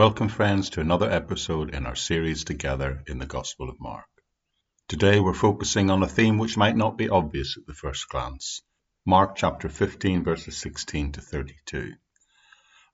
[0.00, 4.08] Welcome, friends, to another episode in our series together in the Gospel of Mark.
[4.88, 8.62] Today we're focusing on a theme which might not be obvious at the first glance
[9.04, 11.92] Mark chapter 15, verses 16 to 32.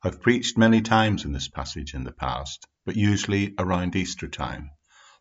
[0.03, 4.73] I've preached many times in this passage in the past, but usually around Easter time.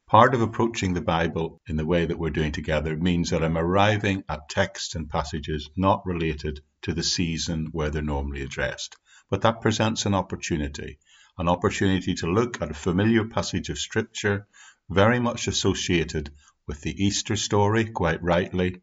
[0.08, 3.60] Part of approaching the Bible in the way that we're doing together means that I'm
[3.60, 8.96] arriving at texts and passages not related to the season where they're normally addressed.
[9.30, 10.98] But that presents an opportunity
[11.38, 14.48] an opportunity to look at a familiar passage of Scripture,
[14.90, 16.32] very much associated
[16.68, 18.82] with the Easter story, quite rightly,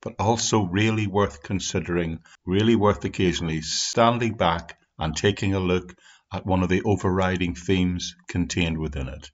[0.00, 5.94] but also really worth considering, really worth occasionally standing back and taking a look
[6.32, 9.30] at one of the overriding themes contained within it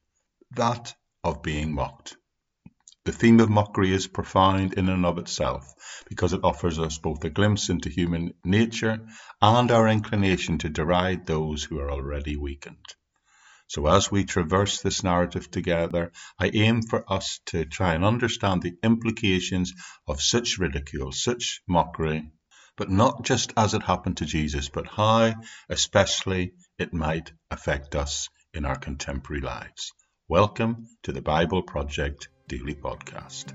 [0.57, 2.17] that of being mocked.
[3.07, 5.73] The theme of mockery is profound in and of itself
[6.07, 9.09] because it offers us both a glimpse into human nature
[9.41, 12.85] and our inclination to deride those who are already weakened.
[13.69, 18.61] So, as we traverse this narrative together, I aim for us to try and understand
[18.61, 19.73] the implications
[20.07, 22.31] of such ridicule, such mockery,
[22.77, 25.33] but not just as it happened to Jesus, but how,
[25.71, 29.91] especially, it might affect us in our contemporary lives.
[30.29, 33.53] Welcome to the Bible Project Daily Podcast.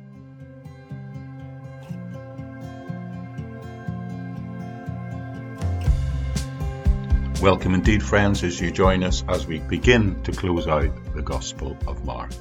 [7.42, 11.78] Welcome indeed, friends, as you join us as we begin to close out the Gospel
[11.86, 12.32] of Mark.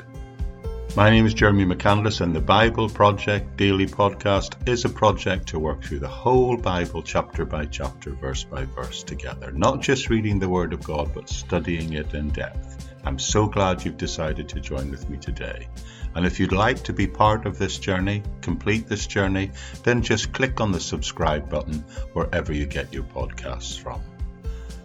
[0.95, 5.59] My name is Jeremy McCandless, and the Bible Project Daily Podcast is a project to
[5.59, 10.39] work through the whole Bible chapter by chapter, verse by verse together, not just reading
[10.39, 12.95] the Word of God, but studying it in depth.
[13.03, 15.69] I'm so glad you've decided to join with me today.
[16.15, 19.51] And if you'd like to be part of this journey, complete this journey,
[19.83, 24.01] then just click on the subscribe button wherever you get your podcasts from.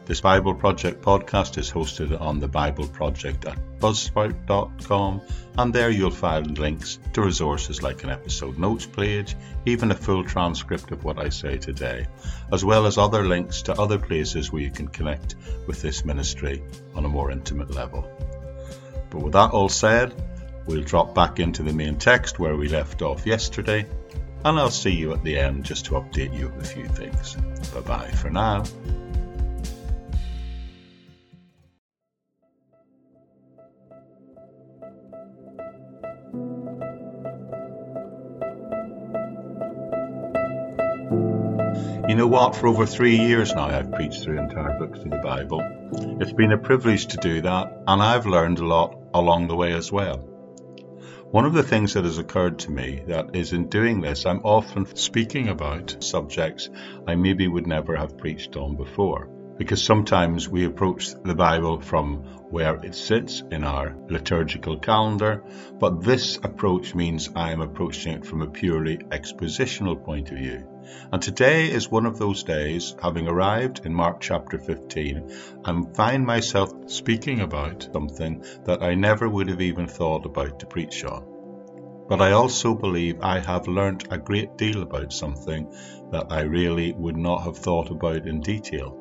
[0.10, 5.22] This Bible Project podcast is hosted on the Bible Project at buzzsprout.com,
[5.56, 9.36] and there you'll find links to resources like an episode notes page,
[9.68, 12.08] even a full transcript of what I say today,
[12.52, 15.36] as well as other links to other places where you can connect
[15.68, 16.64] with this ministry
[16.96, 18.10] on a more intimate level.
[19.12, 20.12] But with that all said,
[20.70, 23.88] We'll drop back into the main text where we left off yesterday,
[24.46, 27.34] and I'll see you at the end just to update you of a few things.
[27.74, 28.64] Bye bye for now.
[42.08, 42.56] You know what?
[42.56, 45.64] For over three years now, I've preached through entire books of the Bible.
[46.22, 49.74] It's been a privilege to do that, and I've learned a lot along the way
[49.74, 50.30] as well.
[51.32, 54.40] One of the things that has occurred to me that is in doing this, I'm
[54.44, 56.72] often speaking about subjects
[57.08, 59.30] I maybe would never have preached on before.
[59.60, 65.44] Because sometimes we approach the Bible from where it sits in our liturgical calendar,
[65.78, 70.66] but this approach means I am approaching it from a purely expositional point of view.
[71.12, 75.30] And today is one of those days, having arrived in Mark chapter 15,
[75.66, 80.68] I find myself speaking about something that I never would have even thought about to
[80.68, 82.06] preach on.
[82.08, 85.72] But I also believe I have learnt a great deal about something
[86.12, 88.99] that I really would not have thought about in detail.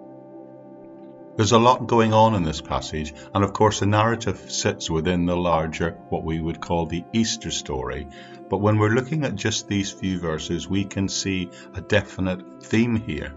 [1.39, 5.25] There's a lot going on in this passage, and of course, the narrative sits within
[5.25, 8.09] the larger, what we would call the Easter story.
[8.51, 12.97] But when we're looking at just these few verses, we can see a definite theme
[12.97, 13.37] here.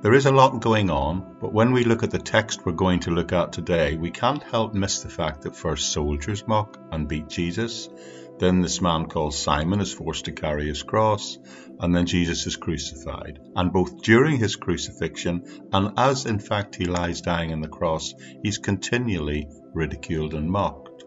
[0.00, 3.00] There is a lot going on, but when we look at the text we're going
[3.00, 7.06] to look at today, we can't help miss the fact that first soldiers mock and
[7.06, 7.90] beat Jesus,
[8.38, 11.36] then this man called Simon is forced to carry his cross,
[11.80, 13.38] and then Jesus is crucified.
[13.54, 18.14] And both during his crucifixion and as in fact he lies dying on the cross,
[18.42, 21.04] he's continually ridiculed and mocked.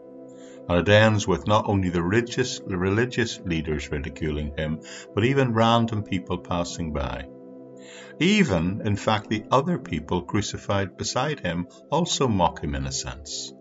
[0.67, 4.81] And it ends with not only the religious, the religious leaders ridiculing him,
[5.15, 7.27] but even random people passing by.
[8.19, 13.53] Even, in fact, the other people crucified beside him also mock him in a sense.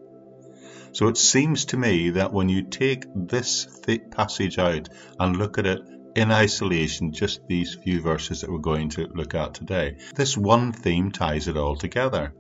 [0.93, 3.67] So it seems to me that when you take this
[4.11, 4.89] passage out
[5.19, 5.81] and look at it
[6.19, 10.73] in isolation, just these few verses that we're going to look at today, this one
[10.73, 12.35] theme ties it all together.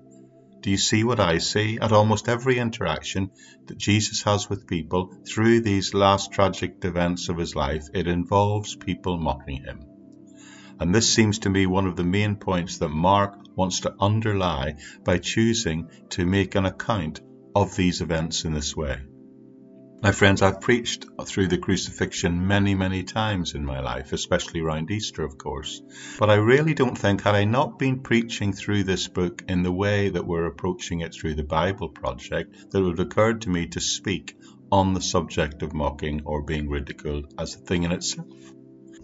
[0.61, 1.79] Do you see what I see?
[1.81, 3.31] At almost every interaction
[3.67, 8.75] that Jesus has with people through these last tragic events of his life, it involves
[8.75, 9.85] people mocking him.
[10.81, 14.75] And this seems to me one of the main points that Mark wants to underlie
[15.05, 17.21] by choosing to make an account
[17.55, 18.99] of these events in this way.
[20.01, 24.93] My friends, I've preached through the crucifixion many, many times in my life, especially around
[24.93, 25.83] Easter, of course.
[26.21, 29.73] But I really don't think, had I not been preaching through this book in the
[29.73, 33.51] way that we're approaching it through the Bible Project, that it would have occurred to
[33.51, 34.37] me to speak
[34.71, 38.29] on the subject of mocking or being ridiculed as a thing in itself.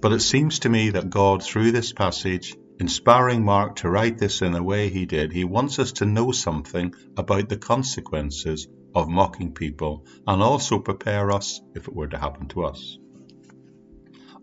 [0.01, 4.43] But it seems to me that God, through this passage, inspiring Mark to write this
[4.43, 9.09] in the way he did, he wants us to know something about the consequences of
[9.09, 12.99] mocking people and also prepare us if it were to happen to us.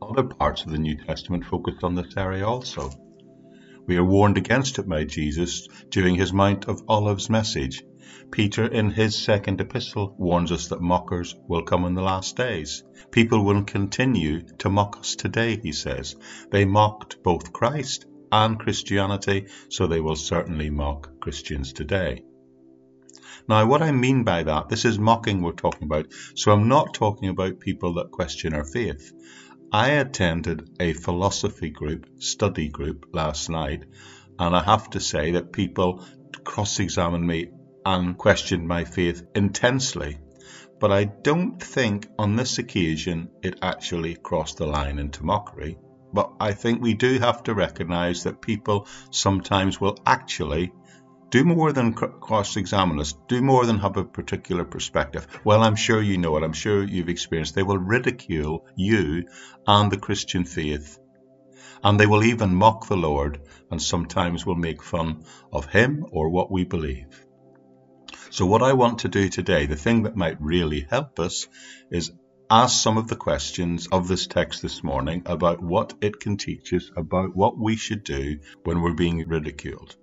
[0.01, 2.89] Other parts of the New Testament focus on this area also.
[3.85, 7.83] We are warned against it by Jesus during his Mount of Olives message.
[8.31, 12.83] Peter, in his second epistle, warns us that mockers will come in the last days.
[13.11, 16.15] People will continue to mock us today, he says.
[16.51, 22.23] They mocked both Christ and Christianity, so they will certainly mock Christians today.
[23.47, 26.07] Now, what I mean by that, this is mocking we're talking about.
[26.35, 29.11] So I'm not talking about people that question our faith.
[29.71, 33.85] I attended a philosophy group, study group last night,
[34.37, 36.05] and I have to say that people
[36.43, 37.51] cross examined me
[37.85, 40.19] and questioned my faith intensely.
[40.79, 45.77] But I don't think on this occasion it actually crossed the line into mockery.
[46.13, 50.73] But I think we do have to recognize that people sometimes will actually
[51.31, 55.25] do more than cross examine us, do more than have a particular perspective.
[55.45, 57.55] Well, I'm sure you know it, I'm sure you've experienced.
[57.55, 59.27] They will ridicule you
[59.65, 60.99] and the Christian faith.
[61.83, 63.39] And they will even mock the Lord
[63.71, 65.23] and sometimes will make fun
[65.53, 67.25] of Him or what we believe.
[68.29, 71.47] So, what I want to do today, the thing that might really help us,
[71.89, 72.11] is
[72.49, 76.73] ask some of the questions of this text this morning about what it can teach
[76.73, 79.95] us about what we should do when we're being ridiculed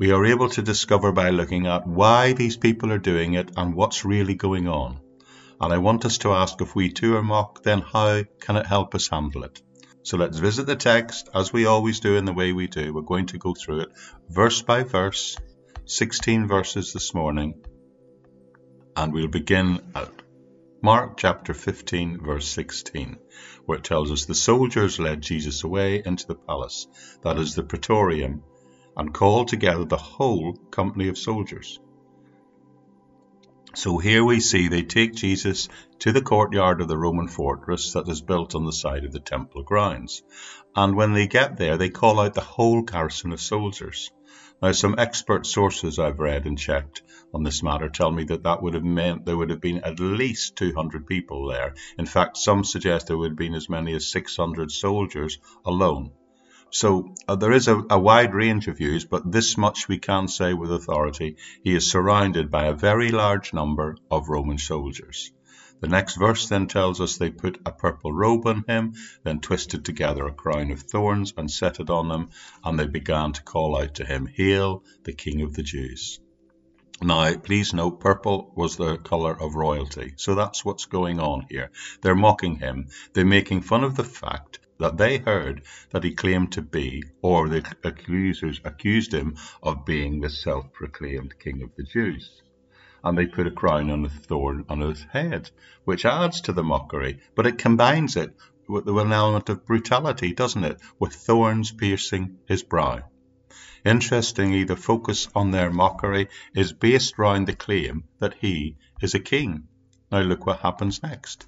[0.00, 3.74] we are able to discover by looking at why these people are doing it and
[3.74, 4.98] what's really going on.
[5.60, 8.64] And I want us to ask if we too are mocked, then how can it
[8.64, 9.60] help us handle it?
[10.02, 12.94] So let's visit the text as we always do in the way we do.
[12.94, 13.90] We're going to go through it
[14.30, 15.36] verse by verse,
[15.84, 17.62] 16 verses this morning,
[18.96, 20.10] and we'll begin at
[20.80, 23.18] Mark chapter 15, verse 16,
[23.66, 26.86] where it tells us the soldiers led Jesus away into the palace,
[27.22, 28.44] that is the praetorium,
[28.96, 31.78] and called together the whole company of soldiers.
[33.74, 35.68] So here we see they take Jesus
[36.00, 39.20] to the courtyard of the Roman fortress that is built on the side of the
[39.20, 40.24] temple grounds.
[40.74, 44.10] And when they get there, they call out the whole garrison of soldiers.
[44.60, 47.02] Now, some expert sources I've read and checked
[47.32, 50.00] on this matter tell me that that would have meant there would have been at
[50.00, 51.74] least 200 people there.
[51.96, 56.10] In fact, some suggest there would have been as many as 600 soldiers alone.
[56.72, 60.28] So uh, there is a, a, wide range of views, but this much we can
[60.28, 61.36] say with authority.
[61.64, 65.32] He is surrounded by a very large number of Roman soldiers.
[65.80, 68.94] The next verse then tells us they put a purple robe on him,
[69.24, 72.28] then twisted together a crown of thorns and set it on him,
[72.62, 76.20] and they began to call out to him, Hail, the King of the Jews.
[77.02, 80.12] Now, please note, purple was the colour of royalty.
[80.16, 81.72] So that's what's going on here.
[82.02, 82.88] They're mocking him.
[83.14, 87.48] They're making fun of the fact that they heard that he claimed to be, or
[87.48, 92.42] the accusers accused him of being the self proclaimed King of the Jews.
[93.04, 95.50] And they put a crown on a thorn on his head,
[95.84, 98.34] which adds to the mockery, but it combines it
[98.68, 100.80] with an element of brutality, doesn't it?
[100.98, 103.02] With thorns piercing his brow.
[103.84, 109.20] Interestingly, the focus on their mockery is based round the claim that he is a
[109.20, 109.68] king.
[110.12, 111.46] Now look what happens next.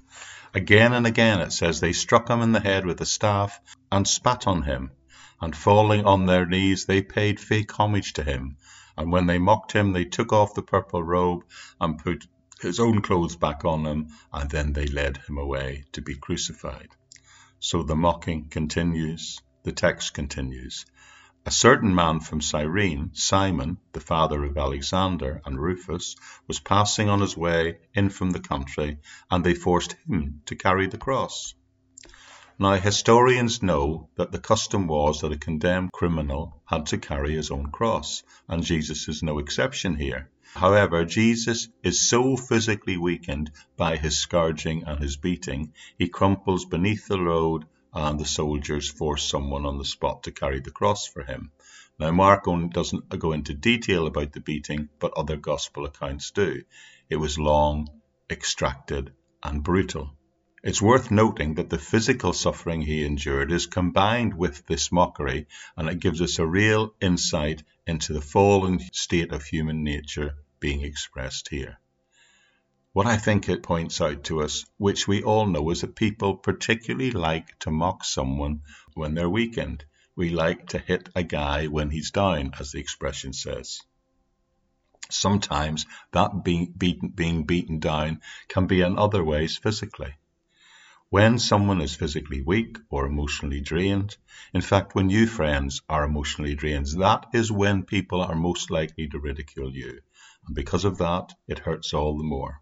[0.55, 3.59] Again and again it says they struck him in the head with a staff
[3.91, 4.91] and spat on him,
[5.41, 8.57] and falling on their knees they paid fake homage to him.
[8.95, 11.43] And when they mocked him, they took off the purple robe
[11.81, 12.27] and put
[12.61, 16.89] his own clothes back on him, and then they led him away to be crucified.
[17.59, 20.85] So the mocking continues, the text continues.
[21.45, 26.15] A certain man from Cyrene, Simon, the father of Alexander and Rufus,
[26.47, 30.87] was passing on his way in from the country, and they forced him to carry
[30.87, 31.53] the cross.
[32.57, 37.51] Now, historians know that the custom was that a condemned criminal had to carry his
[37.51, 40.29] own cross, and Jesus is no exception here.
[40.55, 47.07] However, Jesus is so physically weakened by his scourging and his beating, he crumples beneath
[47.07, 51.23] the load and the soldiers forced someone on the spot to carry the cross for
[51.23, 51.51] him.
[51.99, 56.63] Now, Mark doesn't go into detail about the beating, but other gospel accounts do.
[57.09, 57.87] It was long,
[58.29, 60.17] extracted, and brutal.
[60.63, 65.89] It's worth noting that the physical suffering he endured is combined with this mockery, and
[65.89, 71.49] it gives us a real insight into the fallen state of human nature being expressed
[71.49, 71.79] here.
[72.93, 76.37] What I think it points out to us, which we all know, is that people
[76.37, 78.61] particularly like to mock someone
[78.93, 79.83] when they're weakened.
[80.15, 83.81] We like to hit a guy when he's down, as the expression says.
[85.09, 90.13] Sometimes that being beaten, being beaten down can be in other ways physically.
[91.09, 94.15] When someone is physically weak or emotionally drained,
[94.53, 99.07] in fact, when you friends are emotionally drained, that is when people are most likely
[99.07, 100.01] to ridicule you.
[100.45, 102.61] And because of that, it hurts all the more.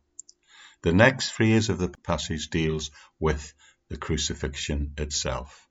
[0.83, 3.53] The next phrase of the passage deals with
[3.89, 5.67] the crucifixion itself.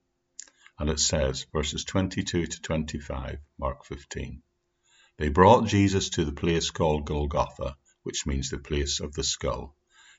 [0.79, 4.43] And it says, verses 22 to 25, Mark 15.
[5.19, 9.77] They brought Jesus to the place called Golgotha, which means the place of the skull.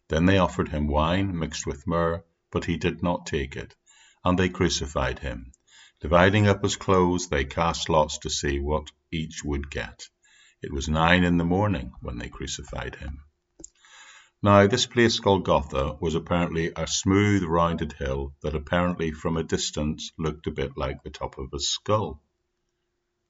[0.10, 3.74] Then they offered him wine mixed with myrrh, but he did not take it.
[4.26, 5.54] And they crucified him.
[6.02, 10.10] Dividing up his clothes, they cast lots to see what each would get.
[10.62, 13.24] It was nine in the morning when they crucified him.
[14.44, 19.44] Now, this place called Golgotha was apparently a smooth, rounded hill that apparently from a
[19.44, 22.20] distance looked a bit like the top of a skull.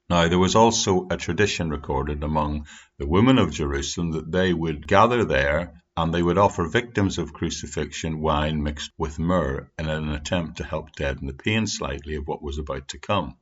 [0.09, 4.87] Now there was also a tradition recorded among the women of Jerusalem that they would
[4.87, 10.09] gather there and they would offer victims of crucifixion wine mixed with myrrh in an
[10.09, 13.37] attempt to help deaden the pain slightly of what was about to come.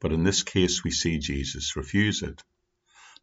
[0.00, 2.42] But in this case we see Jesus refuse it.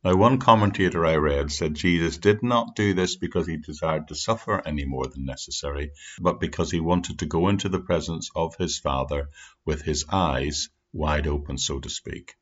[0.05, 4.15] Now one commentator I read said Jesus did not do this because he desired to
[4.15, 8.55] suffer any more than necessary, but because he wanted to go into the presence of
[8.57, 9.29] his Father
[9.63, 12.36] with his eyes wide open, so to speak.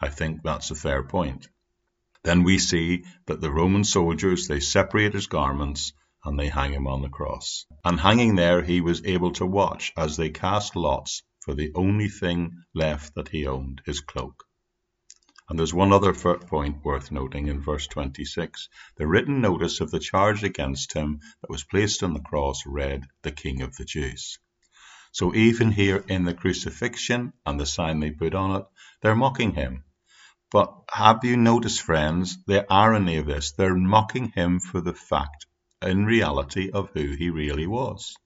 [0.00, 1.46] I think that's a fair point.
[2.22, 5.92] Then we see that the Roman soldiers, they separate his garments
[6.24, 7.66] and they hang him on the cross.
[7.84, 12.08] And hanging there, he was able to watch as they cast lots for the only
[12.08, 14.43] thing left that he owned, his cloak.
[15.48, 18.68] And there's one other point worth noting in verse 26.
[18.96, 23.06] The written notice of the charge against him that was placed on the cross read,
[23.22, 24.38] The King of the Jews.
[25.12, 28.66] So even here in the crucifixion and the sign they put on it,
[29.00, 29.84] they're mocking him.
[30.50, 33.52] But have you noticed, friends, the irony of this?
[33.52, 35.46] They're mocking him for the fact,
[35.82, 38.16] in reality, of who he really was.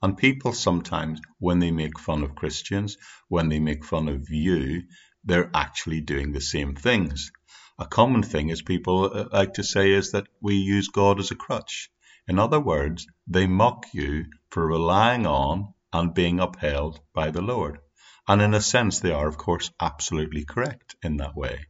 [0.00, 2.96] And people sometimes, when they make fun of Christians,
[3.28, 4.84] when they make fun of you,
[5.24, 7.30] they're actually doing the same things.
[7.78, 11.30] A common thing is people uh, like to say is that we use God as
[11.30, 11.90] a crutch.
[12.26, 17.78] In other words, they mock you for relying on and being upheld by the Lord.
[18.26, 21.66] And in a sense, they are, of course, absolutely correct in that way.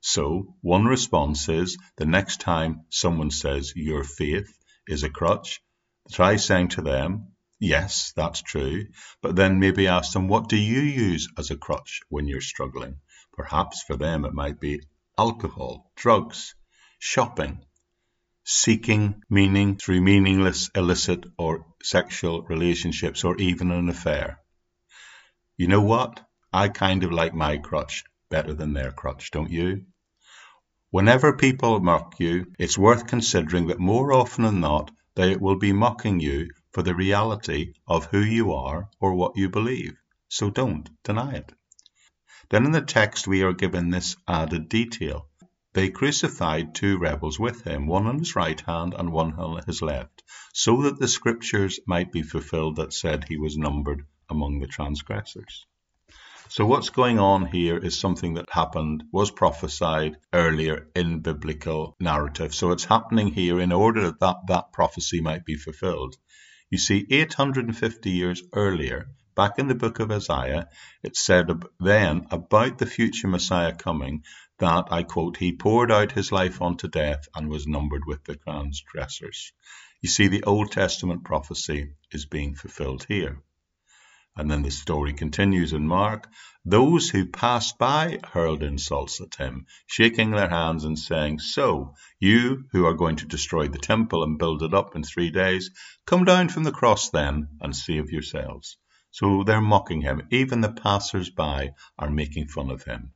[0.00, 4.52] So, one response is the next time someone says your faith
[4.86, 5.60] is a crutch,
[6.10, 8.88] try saying to them, Yes, that's true,
[9.22, 13.00] but then maybe ask them, What do you use as a crutch when you're struggling?
[13.32, 14.82] Perhaps for them it might be
[15.16, 16.54] alcohol, drugs,
[16.98, 17.64] shopping,
[18.44, 24.38] seeking meaning through meaningless, illicit, or sexual relationships, or even an affair.
[25.56, 26.20] You know what?
[26.52, 29.86] I kind of like my crutch better than their crutch, don't you?
[30.90, 35.72] Whenever people mock you, it's worth considering that more often than not, they will be
[35.72, 39.96] mocking you for the reality of who you are or what you believe.
[40.28, 41.50] So don't deny it.
[42.50, 45.26] Then in the text, we are given this added detail.
[45.72, 49.80] They crucified two rebels with him, one on his right hand and one on his
[49.80, 54.66] left, so that the scriptures might be fulfilled that said he was numbered among the
[54.66, 55.64] transgressors.
[56.50, 62.54] So what's going on here is something that happened, was prophesied earlier in biblical narrative.
[62.54, 66.16] So it's happening here in order that that prophecy might be fulfilled.
[66.68, 70.68] You see, 850 years earlier, back in the book of Isaiah,
[71.00, 74.24] it said then about the future Messiah coming
[74.58, 78.34] that, I quote, he poured out his life unto death and was numbered with the
[78.34, 79.52] transgressors.
[80.00, 83.42] You see, the Old Testament prophecy is being fulfilled here.
[84.36, 86.28] And then the story continues in Mark.
[86.64, 92.66] Those who passed by hurled insults at him, shaking their hands and saying, So, you
[92.72, 95.70] who are going to destroy the temple and build it up in three days,
[96.06, 98.76] come down from the cross then and save yourselves.
[99.10, 100.28] So they're mocking him.
[100.30, 103.14] Even the passers by are making fun of him.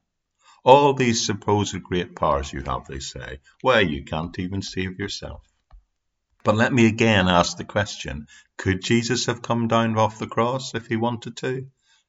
[0.65, 5.43] All these supposed great powers you have, they say, well, you can't even save yourself.
[6.43, 10.75] But let me again ask the question could Jesus have come down off the cross
[10.75, 11.67] if he wanted to?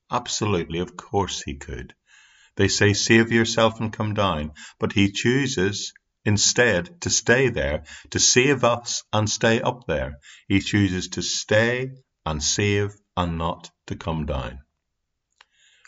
[0.10, 1.94] Absolutely, of course he could.
[2.56, 5.94] They say, save yourself and come down, but he chooses
[6.26, 10.20] instead to stay there, to save us and stay up there.
[10.48, 11.92] He chooses to stay
[12.26, 14.60] and save and not to come down.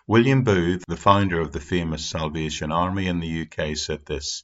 [0.07, 4.43] William Booth, the founder of the famous Salvation Army in the UK, said this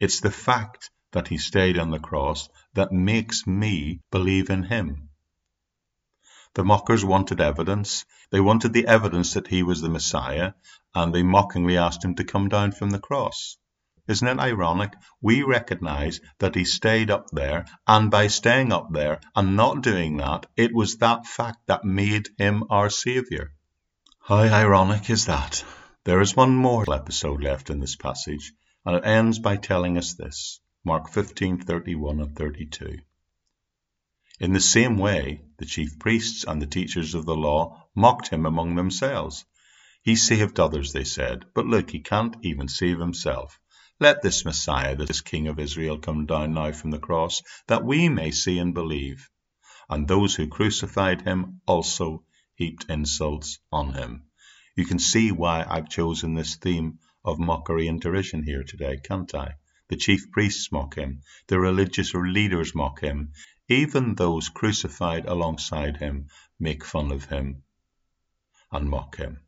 [0.00, 5.08] It's the fact that he stayed on the cross that makes me believe in him.
[6.54, 8.04] The mockers wanted evidence.
[8.30, 10.54] They wanted the evidence that he was the Messiah,
[10.92, 13.56] and they mockingly asked him to come down from the cross.
[14.08, 14.92] Isn't it ironic?
[15.22, 20.16] We recognize that he stayed up there, and by staying up there and not doing
[20.16, 23.52] that, it was that fact that made him our Savior.
[24.20, 25.64] How ironic is that?
[26.04, 28.52] There is one more episode left in this passage,
[28.84, 32.98] and it ends by telling us this Mark 15 31 and 32.
[34.38, 38.44] In the same way, the chief priests and the teachers of the law mocked him
[38.44, 39.46] among themselves.
[40.02, 43.58] He saved others, they said, but look, he can't even save himself.
[43.98, 48.10] Let this Messiah, this King of Israel, come down now from the cross, that we
[48.10, 49.30] may see and believe.
[49.88, 52.24] And those who crucified him also
[52.56, 54.24] heaped insults on him.
[54.76, 59.34] You can see why I've chosen this theme of mockery and derision here today, can't
[59.34, 59.54] I?
[59.94, 63.30] The chief priests mock him, the religious leaders mock him,
[63.68, 67.62] even those crucified alongside him make fun of him
[68.72, 69.38] and mock him.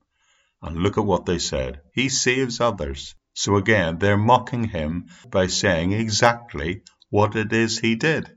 [0.63, 1.81] And look at what they said.
[1.93, 3.17] He saves others.
[3.35, 8.31] So again, they're mocking him by saying exactly what it is he did.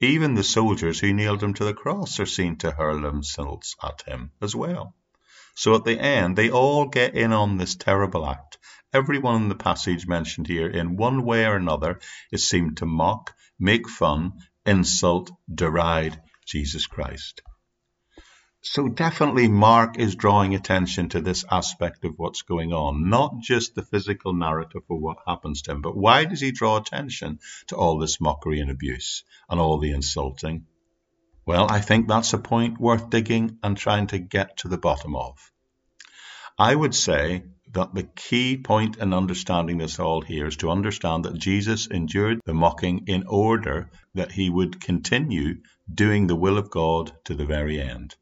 [0.00, 4.00] Even the soldiers who nailed him to the cross are seen to hurl insults at
[4.08, 4.94] him as well.
[5.58, 8.58] So at the end, they all get in on this terrible act.
[8.92, 11.98] Everyone in the passage mentioned here, in one way or another,
[12.30, 14.34] is seen to mock, make fun,
[14.66, 17.40] insult, deride Jesus Christ.
[18.60, 23.74] So definitely Mark is drawing attention to this aspect of what's going on, not just
[23.74, 27.76] the physical narrative of what happens to him, but why does he draw attention to
[27.76, 30.66] all this mockery and abuse and all the insulting?
[31.46, 35.14] Well, I think that's a point worth digging and trying to get to the bottom
[35.14, 35.52] of.
[36.58, 41.24] I would say that the key point in understanding this all here is to understand
[41.24, 45.62] that Jesus endured the mocking in order that he would continue
[45.92, 48.16] doing the will of God to the very end.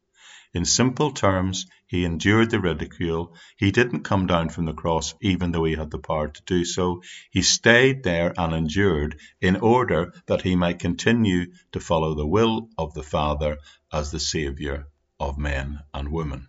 [0.52, 3.36] In simple terms, he endured the ridicule.
[3.56, 6.64] He didn't come down from the cross, even though he had the power to do
[6.64, 7.02] so.
[7.30, 12.68] He stayed there and endured in order that he might continue to follow the will
[12.76, 13.58] of the Father
[13.92, 14.88] as the Saviour
[15.20, 16.48] of men and women.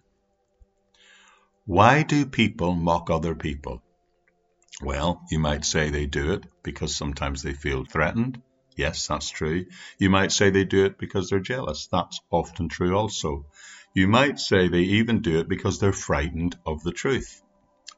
[1.66, 3.84] Why do people mock other people?
[4.82, 8.42] Well, you might say they do it because sometimes they feel threatened.
[8.76, 9.68] Yes, that's true.
[10.00, 11.86] You might say they do it because they're jealous.
[11.92, 13.46] That's often true also.
[13.98, 17.42] You might say they even do it because they're frightened of the truth.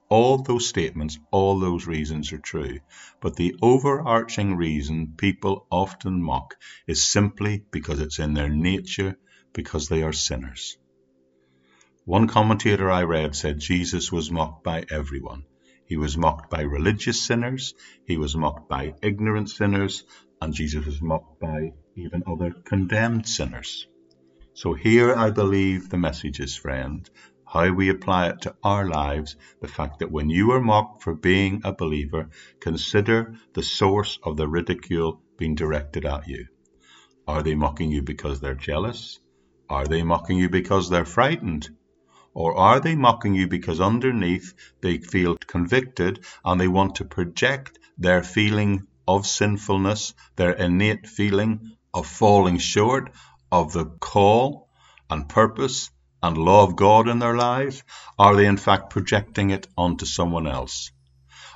[0.10, 2.82] All those statements, all those reasons are true,
[3.20, 6.54] but the overarching reason people often mock
[6.86, 9.18] is simply because it's in their nature,
[9.54, 10.78] because they are sinners.
[12.06, 15.46] One commentator I read said Jesus was mocked by everyone.
[15.88, 17.74] He was mocked by religious sinners,
[18.06, 20.04] he was mocked by ignorant sinners,
[20.40, 23.88] and Jesus was mocked by even other condemned sinners.
[24.58, 27.08] So here I believe the message is, friend,
[27.46, 31.14] how we apply it to our lives, the fact that when you are mocked for
[31.14, 36.48] being a believer, consider the source of the ridicule being directed at you.
[37.28, 39.20] Are they mocking you because they're jealous?
[39.70, 41.70] Are they mocking you because they're frightened?
[42.34, 47.78] Or are they mocking you because underneath they feel convicted and they want to project
[48.00, 53.12] their feeling of sinfulness, their innate feeling of falling short,
[53.52, 54.70] of the call
[55.10, 55.90] and purpose
[56.22, 57.84] and law of God in their lives?
[58.18, 60.92] Are they in fact projecting it onto someone else?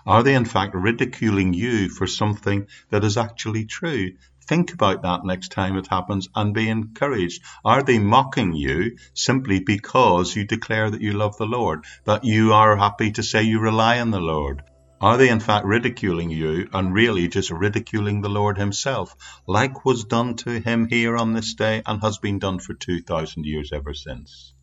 [0.05, 4.13] Are they in fact ridiculing you for something that is actually true?
[4.47, 7.43] Think about that next time it happens and be encouraged.
[7.63, 12.53] Are they mocking you simply because you declare that you love the Lord, that you
[12.53, 14.63] are happy to say you rely on the Lord?
[15.01, 19.15] Are they in fact ridiculing you and really just ridiculing the Lord Himself,
[19.47, 23.43] like was done to Him here on this day and has been done for 2,000
[23.43, 24.53] years ever since?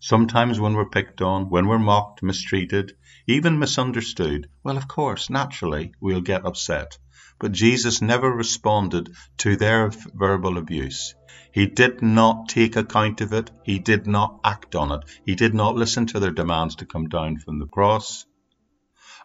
[0.00, 2.96] Sometimes when we're picked on, when we're mocked, mistreated,
[3.28, 6.98] even misunderstood, well, of course, naturally, we'll get upset.
[7.38, 11.14] But Jesus never responded to their verbal abuse.
[11.52, 13.52] He did not take account of it.
[13.62, 15.04] He did not act on it.
[15.24, 18.26] He did not listen to their demands to come down from the cross.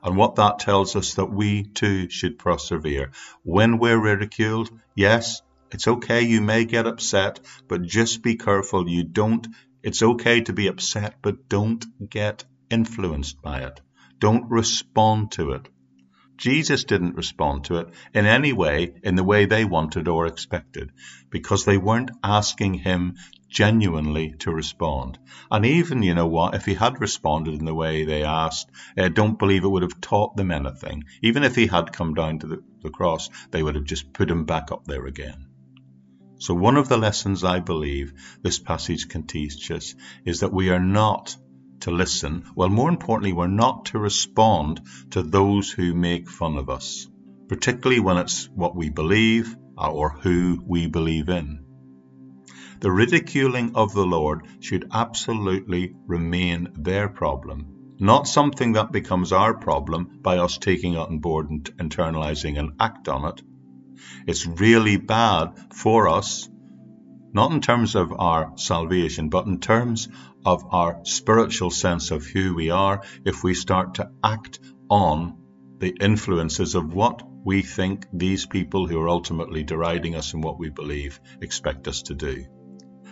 [0.04, 3.12] And what that tells us that we too should persevere.
[3.44, 9.04] When we're ridiculed, yes, it's okay, you may get upset, but just be careful you
[9.04, 9.48] don't.
[9.84, 13.82] It's okay to be upset, but don't get influenced by it.
[14.20, 15.68] Don't respond to it.
[16.38, 20.92] Jesus didn't respond to it in any way in the way they wanted or expected
[21.30, 23.16] because they weren't asking him
[23.56, 25.18] genuinely to respond.
[25.50, 29.08] And even, you know what, if he had responded in the way they asked, I
[29.08, 31.06] don't believe it would have taught them anything.
[31.24, 34.30] Even if he had come down to the, the cross, they would have just put
[34.30, 35.48] him back up there again.
[36.38, 40.70] So, one of the lessons I believe this passage can teach us is that we
[40.70, 41.38] are not
[41.80, 42.44] to listen.
[42.56, 47.08] Well, more importantly, we're not to respond to those who make fun of us,
[47.48, 51.65] particularly when it's what we believe or who we believe in.
[52.80, 59.54] The ridiculing of the Lord should absolutely remain their problem, not something that becomes our
[59.54, 63.42] problem by us taking it on board and internalizing and act on it.
[64.28, 66.50] It's really bad for us,
[67.34, 70.10] not in terms of our salvation, but in terms
[70.46, 74.60] of our spiritual sense of who we are if we start to act
[74.90, 75.38] on
[75.80, 80.60] the influences of what we think these people who are ultimately deriding us and what
[80.60, 82.46] we believe expect us to do.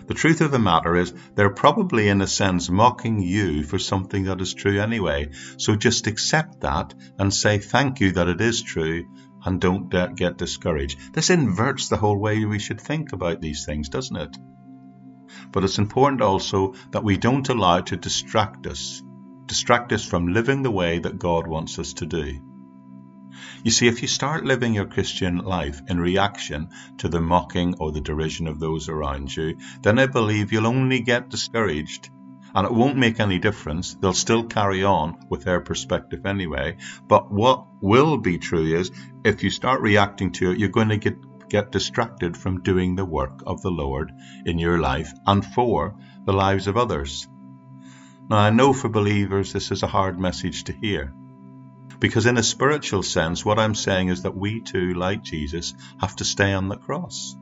[0.05, 4.25] The truth of the matter is, they're probably in a sense mocking you for something
[4.25, 5.29] that is true anyway.
[5.57, 9.05] So just accept that and say thank you that it is true
[9.45, 11.13] and don't get discouraged.
[11.13, 14.37] This inverts the whole way we should think about these things, doesn't it?
[15.51, 19.01] But it's important also that we don't allow it to distract us,
[19.45, 22.52] distract us from living the way that God wants us to do.
[23.63, 27.91] You see, if you start living your Christian life in reaction to the mocking or
[27.91, 32.09] the derision of those around you, then I believe you'll only get discouraged.
[32.55, 33.95] And it won't make any difference.
[33.95, 36.77] They'll still carry on with their perspective anyway.
[37.07, 38.91] But what will be true is
[39.23, 41.15] if you start reacting to it, you're going to get,
[41.49, 44.11] get distracted from doing the work of the Lord
[44.45, 47.27] in your life and for the lives of others.
[48.29, 51.13] Now, I know for believers this is a hard message to hear.
[51.99, 56.15] Because, in a spiritual sense, what I'm saying is that we too, like Jesus, have
[56.17, 57.35] to stay on the cross.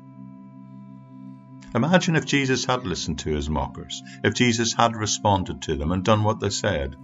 [1.74, 6.04] Imagine if Jesus had listened to his mockers, if Jesus had responded to them and
[6.04, 6.98] done what they said.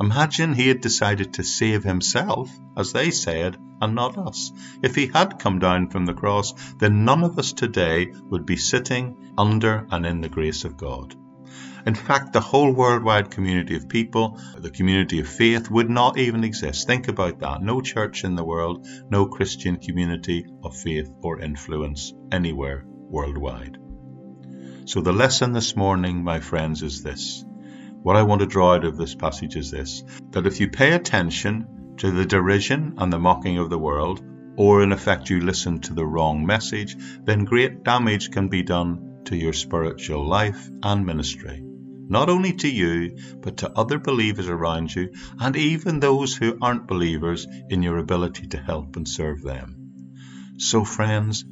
[0.00, 4.50] Imagine he had decided to save himself, as they said, and not us.
[4.82, 8.56] If he had come down from the cross, then none of us today would be
[8.56, 11.14] sitting under and in the grace of God.
[11.86, 16.42] In fact, the whole worldwide community of people, the community of faith, would not even
[16.42, 16.86] exist.
[16.86, 17.62] Think about that.
[17.62, 23.76] No church in the world, no Christian community of faith or influence anywhere worldwide.
[24.86, 27.44] So, the lesson this morning, my friends, is this.
[28.02, 30.92] What I want to draw out of this passage is this that if you pay
[30.92, 34.22] attention to the derision and the mocking of the world,
[34.56, 39.13] or in effect you listen to the wrong message, then great damage can be done
[39.26, 41.64] to your spiritual life and ministry
[42.08, 46.86] not only to you, but to other believers around you, and even those who aren't
[46.86, 49.84] believers in your ability to help and serve them.
[50.58, 51.44] So, friends,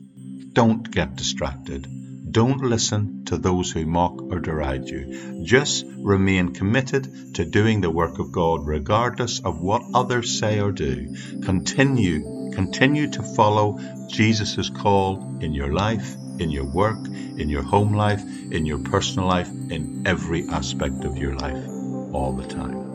[0.53, 1.89] don't get distracted.
[2.31, 5.43] Don't listen to those who mock or deride you.
[5.45, 10.73] Just remain committed to doing the work of God regardless of what others say or
[10.73, 11.15] do.
[11.43, 17.95] Continue, continue to follow Jesus' call in your life in your work, in your home
[17.95, 21.69] life, in your personal life, in every aspect of your life,
[22.13, 22.91] all the time.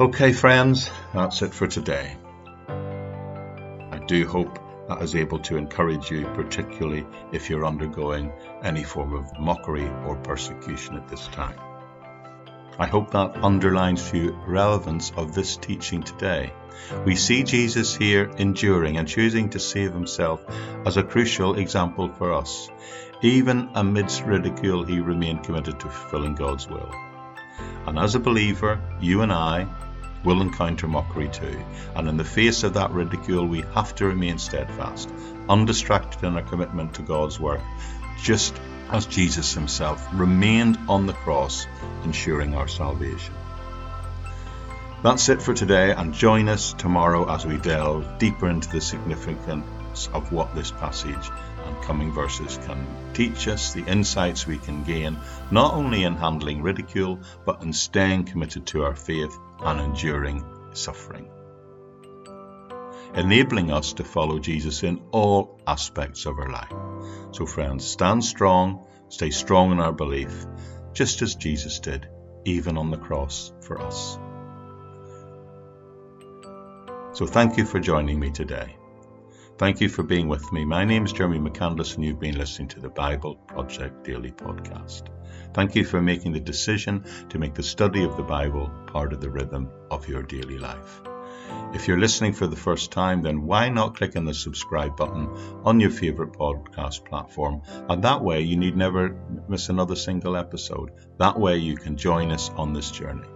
[0.00, 2.16] Okay, friends, that's it for today
[4.10, 9.38] do hope that is able to encourage you, particularly if you're undergoing any form of
[9.38, 11.56] mockery or persecution at this time.
[12.76, 16.52] I hope that underlines the relevance of this teaching today.
[17.06, 20.42] We see Jesus here enduring and choosing to save himself
[20.84, 22.68] as a crucial example for us.
[23.22, 26.90] Even amidst ridicule, he remained committed to fulfilling God's will.
[27.86, 29.68] And as a believer, you and I,
[30.24, 34.38] will encounter mockery too, and in the face of that ridicule, we have to remain
[34.38, 35.10] steadfast,
[35.48, 37.60] undistracted in our commitment to God's work,
[38.22, 41.66] just as Jesus himself remained on the cross,
[42.04, 43.34] ensuring our salvation.
[45.02, 50.08] That's it for today, and join us tomorrow as we delve deeper into the significance
[50.12, 51.30] of what this passage
[51.64, 55.16] and coming verses can teach us, the insights we can gain,
[55.50, 61.30] not only in handling ridicule, but in staying committed to our faith and enduring suffering.
[63.14, 66.72] Enabling us to follow Jesus in all aspects of our life.
[67.32, 70.46] So, friends, stand strong, stay strong in our belief,
[70.92, 72.08] just as Jesus did,
[72.44, 74.18] even on the cross for us.
[77.12, 78.76] So, thank you for joining me today.
[79.60, 80.64] Thank you for being with me.
[80.64, 85.08] My name is Jeremy McCandless, and you've been listening to the Bible Project Daily Podcast.
[85.52, 89.20] Thank you for making the decision to make the study of the Bible part of
[89.20, 91.02] the rhythm of your daily life.
[91.74, 95.28] If you're listening for the first time, then why not click on the subscribe button
[95.62, 97.60] on your favorite podcast platform?
[97.90, 99.14] And that way you need never
[99.46, 100.92] miss another single episode.
[101.18, 103.28] That way you can join us on this journey.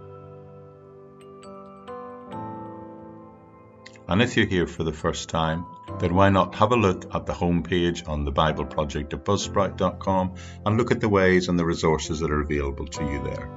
[4.07, 5.67] And if you're here for the first time,
[5.99, 10.35] then why not have a look at the homepage on the Bible Project at buzzsprout.com
[10.65, 13.49] and look at the ways and the resources that are available to you there.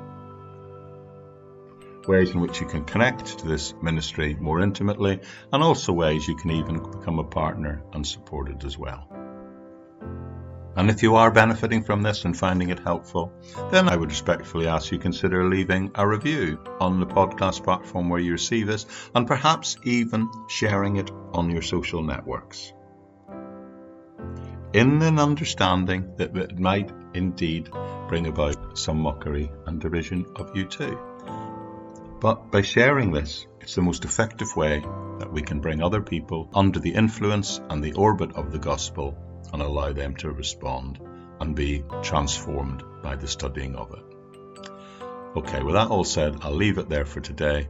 [2.06, 5.20] Ways in which you can connect to this ministry more intimately,
[5.52, 9.17] and also ways you can even become a partner and support it as well.
[10.78, 13.32] And if you are benefiting from this and finding it helpful,
[13.72, 18.20] then I would respectfully ask you consider leaving a review on the podcast platform where
[18.20, 22.72] you receive this and perhaps even sharing it on your social networks.
[24.72, 27.68] In an understanding that it might indeed
[28.08, 30.96] bring about some mockery and derision of you too.
[32.20, 34.78] But by sharing this, it's the most effective way
[35.18, 39.18] that we can bring other people under the influence and the orbit of the gospel
[39.52, 41.00] and allow them to respond
[41.40, 44.04] and be transformed by the studying of it.
[45.36, 47.68] Okay, with that all said, I'll leave it there for today.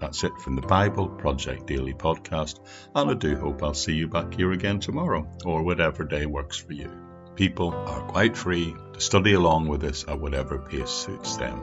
[0.00, 2.58] That's it from the Bible Project Daily Podcast,
[2.94, 6.56] and I do hope I'll see you back here again tomorrow, or whatever day works
[6.56, 6.90] for you.
[7.36, 11.62] People are quite free to study along with us at whatever pace suits them.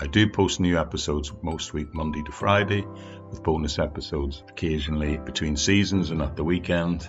[0.00, 2.86] I do post new episodes most week, Monday to Friday,
[3.28, 7.06] with bonus episodes occasionally between seasons and at the weekend.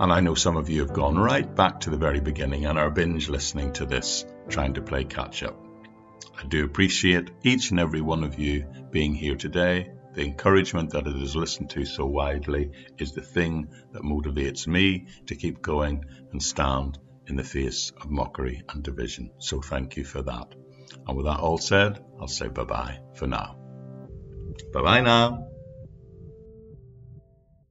[0.00, 2.78] And I know some of you have gone right back to the very beginning and
[2.78, 5.56] are binge listening to this, trying to play catch up.
[6.40, 9.90] I do appreciate each and every one of you being here today.
[10.14, 15.06] The encouragement that it is listened to so widely is the thing that motivates me
[15.26, 19.30] to keep going and stand in the face of mockery and division.
[19.38, 20.54] So thank you for that.
[21.06, 23.56] And with that all said, I'll say bye bye for now.
[24.72, 25.48] Bye bye now.